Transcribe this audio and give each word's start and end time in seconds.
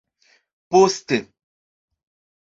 poste 0.75 1.19